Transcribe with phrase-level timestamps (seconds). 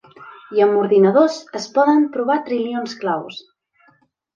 [0.59, 3.43] I amb ordinadors, es poden provar trilions claus.